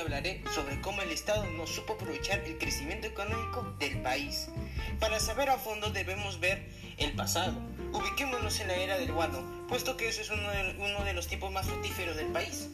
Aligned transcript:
hablaré 0.00 0.42
sobre 0.54 0.80
cómo 0.80 1.02
el 1.02 1.10
Estado 1.10 1.44
no 1.44 1.66
supo 1.66 1.94
aprovechar 1.94 2.40
el 2.40 2.58
crecimiento 2.58 3.06
económico 3.06 3.74
del 3.78 4.00
país. 4.02 4.48
Para 4.98 5.20
saber 5.20 5.50
a 5.50 5.58
fondo 5.58 5.90
debemos 5.90 6.40
ver 6.40 6.66
el 6.98 7.12
pasado. 7.12 7.54
Ubiquémonos 7.92 8.60
en 8.60 8.68
la 8.68 8.74
era 8.74 8.98
del 8.98 9.12
guano, 9.12 9.42
puesto 9.68 9.96
que 9.96 10.08
ese 10.08 10.22
es 10.22 10.30
uno 10.30 10.48
de, 10.50 11.12
los 11.12 11.26
tiempos 11.26 11.52
más 11.52 11.66
fructíferos 11.66 12.16
del 12.16 12.26
país. 12.26 12.68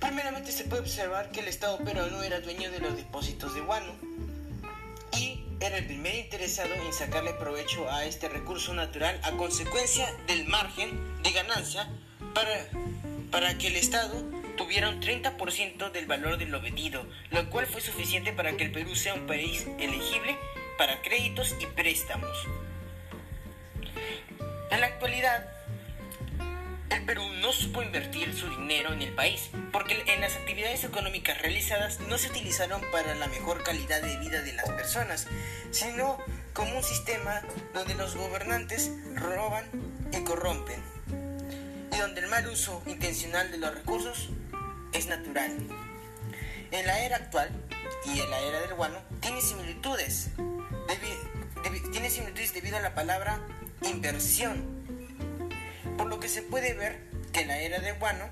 Primeramente 0.00 0.52
se 0.52 0.64
puede 0.64 0.82
observar 0.82 1.30
que 1.30 1.40
el 1.40 1.48
Estado 1.48 1.78
peruano 1.78 2.22
era 2.22 2.40
dueño 2.40 2.70
de 2.70 2.80
los 2.80 2.96
depósitos 2.96 3.54
de 3.54 3.60
guano 3.60 3.92
y 5.16 5.44
era 5.60 5.78
el 5.78 5.86
primer 5.86 6.14
interesado 6.14 6.72
en 6.74 6.92
sacarle 6.92 7.32
provecho 7.34 7.90
a 7.90 8.04
este 8.04 8.28
recurso 8.28 8.74
natural 8.74 9.20
a 9.24 9.32
consecuencia 9.32 10.08
del 10.26 10.46
margen 10.46 11.22
de 11.22 11.32
ganancia 11.32 11.88
para, 12.34 12.68
para 13.30 13.58
que 13.58 13.68
el 13.68 13.76
Estado 13.76 14.37
tuviera 14.58 14.90
un 14.90 15.00
30% 15.00 15.90
del 15.92 16.06
valor 16.06 16.36
de 16.36 16.44
lo 16.44 16.60
vendido, 16.60 17.06
lo 17.30 17.48
cual 17.48 17.66
fue 17.66 17.80
suficiente 17.80 18.32
para 18.32 18.56
que 18.56 18.64
el 18.64 18.72
Perú 18.72 18.94
sea 18.94 19.14
un 19.14 19.26
país 19.26 19.66
elegible 19.78 20.36
para 20.76 21.00
créditos 21.00 21.54
y 21.60 21.66
préstamos. 21.66 22.36
En 24.70 24.80
la 24.80 24.88
actualidad, 24.88 25.48
el 26.90 27.04
Perú 27.06 27.22
no 27.40 27.52
supo 27.52 27.82
invertir 27.82 28.34
su 28.34 28.50
dinero 28.50 28.92
en 28.92 29.00
el 29.00 29.14
país, 29.14 29.48
porque 29.72 30.02
en 30.08 30.20
las 30.20 30.34
actividades 30.34 30.82
económicas 30.84 31.40
realizadas 31.40 32.00
no 32.00 32.18
se 32.18 32.28
utilizaron 32.28 32.82
para 32.90 33.14
la 33.14 33.28
mejor 33.28 33.62
calidad 33.62 34.02
de 34.02 34.18
vida 34.18 34.42
de 34.42 34.52
las 34.54 34.68
personas, 34.70 35.28
sino 35.70 36.18
como 36.52 36.76
un 36.76 36.82
sistema 36.82 37.42
donde 37.74 37.94
los 37.94 38.16
gobernantes 38.16 38.90
roban 39.14 39.64
y 40.12 40.24
corrompen, 40.24 40.82
y 41.92 41.96
donde 41.96 42.22
el 42.22 42.26
mal 42.26 42.46
uso 42.48 42.82
intencional 42.86 43.52
de 43.52 43.58
los 43.58 43.72
recursos 43.72 44.30
es 44.92 45.06
natural. 45.06 45.56
En 46.70 46.86
la 46.86 47.00
era 47.00 47.16
actual 47.16 47.50
y 48.04 48.20
en 48.20 48.30
la 48.30 48.40
era 48.40 48.60
del 48.60 48.74
guano 48.74 48.98
tiene 49.20 49.40
similitudes, 49.40 50.30
tiene 51.92 52.10
similitudes 52.10 52.52
debido 52.52 52.76
a 52.76 52.80
la 52.80 52.94
palabra 52.94 53.40
inversión 53.82 54.78
por 55.98 56.06
lo 56.06 56.20
que 56.20 56.28
se 56.28 56.42
puede 56.42 56.74
ver 56.74 57.00
que 57.32 57.40
en 57.40 57.48
la 57.48 57.58
era 57.58 57.80
del 57.80 57.98
guano, 57.98 58.30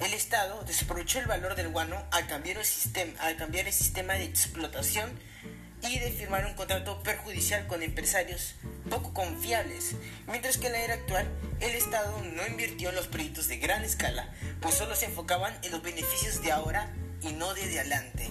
el 0.00 0.12
Estado 0.12 0.62
desaprovechó 0.64 1.20
el 1.20 1.26
valor 1.26 1.54
del 1.54 1.68
guano 1.68 2.04
al 2.10 2.26
cambiar 2.26 2.58
el 2.58 2.64
sistema, 2.64 3.18
al 3.20 3.36
cambiar 3.36 3.66
el 3.66 3.72
sistema 3.72 4.14
de 4.14 4.24
explotación 4.24 5.10
y 5.88 5.98
de 5.98 6.10
firmar 6.10 6.44
un 6.44 6.54
contrato 6.54 7.02
perjudicial 7.02 7.66
con 7.68 7.82
empresarios 7.82 8.56
poco 8.96 9.12
confiables, 9.12 9.94
mientras 10.26 10.56
que 10.56 10.68
en 10.68 10.72
la 10.72 10.80
era 10.80 10.94
actual 10.94 11.28
el 11.60 11.74
Estado 11.74 12.18
no 12.34 12.46
invirtió 12.46 12.88
en 12.88 12.94
los 12.94 13.08
proyectos 13.08 13.46
de 13.48 13.58
gran 13.58 13.84
escala, 13.84 14.32
pues 14.60 14.74
solo 14.74 14.96
se 14.96 15.04
enfocaban 15.04 15.54
en 15.62 15.72
los 15.72 15.82
beneficios 15.82 16.40
de 16.42 16.50
ahora 16.50 16.90
y 17.20 17.32
no 17.32 17.52
de 17.52 17.64
adelante. 17.64 18.30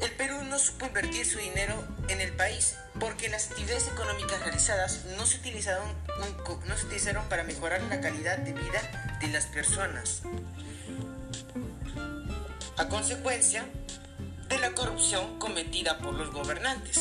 El 0.00 0.10
Perú 0.12 0.42
no 0.44 0.58
supo 0.58 0.84
invertir 0.84 1.24
su 1.24 1.38
dinero 1.38 1.82
en 2.08 2.20
el 2.20 2.32
país 2.34 2.76
porque 3.00 3.30
las 3.30 3.50
actividades 3.50 3.88
económicas 3.88 4.38
realizadas 4.40 5.06
no 5.16 5.24
se 5.24 5.38
utilizaron, 5.38 5.88
no 6.66 6.76
se 6.76 6.84
utilizaron 6.84 7.26
para 7.30 7.44
mejorar 7.44 7.80
la 7.84 8.02
calidad 8.02 8.36
de 8.36 8.52
vida 8.52 9.16
de 9.20 9.28
las 9.28 9.46
personas. 9.46 10.20
A 12.76 12.88
consecuencia 12.88 13.64
de 14.50 14.58
la 14.58 14.72
corrupción 14.72 15.38
cometida 15.38 15.96
por 15.98 16.12
los 16.12 16.30
gobernantes 16.30 17.00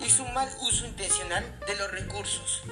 y 0.00 0.10
su 0.10 0.24
mal 0.26 0.48
uso 0.60 0.86
intencional 0.86 1.44
de 1.66 1.76
los 1.76 1.90
recursos. 1.90 2.62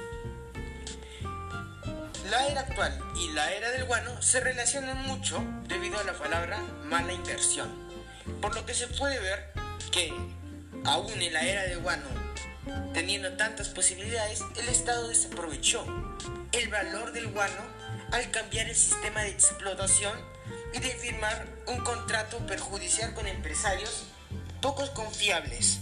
La 2.30 2.46
era 2.46 2.60
actual 2.60 2.98
y 3.16 3.32
la 3.32 3.52
era 3.52 3.70
del 3.70 3.84
guano 3.84 4.20
se 4.20 4.40
relacionan 4.40 5.06
mucho 5.06 5.42
debido 5.66 5.98
a 5.98 6.04
la 6.04 6.12
palabra 6.12 6.58
mala 6.84 7.12
inversión 7.12 7.88
por 8.40 8.54
lo 8.54 8.64
que 8.64 8.74
se 8.74 8.86
puede 8.88 9.18
ver 9.18 9.52
que, 9.90 10.12
aún 10.84 11.10
en 11.20 11.32
la 11.32 11.42
era 11.42 11.62
de 11.62 11.76
Guano, 11.76 12.06
teniendo 12.92 13.32
tantas 13.36 13.68
posibilidades, 13.68 14.42
el 14.56 14.68
Estado 14.68 15.08
desaprovechó 15.08 15.84
el 16.52 16.68
valor 16.68 17.12
del 17.12 17.28
guano 17.28 17.62
al 18.12 18.30
cambiar 18.30 18.68
el 18.68 18.76
sistema 18.76 19.22
de 19.22 19.30
explotación 19.30 20.12
y 20.72 20.78
de 20.78 20.90
firmar 20.90 21.46
un 21.66 21.78
contrato 21.80 22.38
perjudicial 22.46 23.12
con 23.14 23.26
empresarios 23.26 24.04
pocos 24.60 24.90
confiables. 24.90 25.80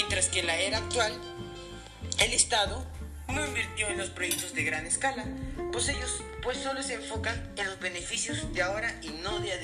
Mientras 0.00 0.30
que 0.30 0.40
en 0.40 0.46
la 0.46 0.56
era 0.56 0.78
actual, 0.78 1.12
el 2.20 2.32
Estado 2.32 2.86
no 3.28 3.44
invirtió 3.44 3.86
en 3.88 3.98
los 3.98 4.08
proyectos 4.08 4.54
de 4.54 4.64
gran 4.64 4.86
escala, 4.86 5.26
pues 5.72 5.90
ellos 5.90 6.22
pues 6.42 6.56
solo 6.56 6.82
se 6.82 6.94
enfocan 6.94 7.52
en 7.58 7.66
los 7.66 7.78
beneficios 7.80 8.50
de 8.54 8.62
ahora 8.62 8.98
y 9.02 9.10
no 9.10 9.40
de. 9.40 9.59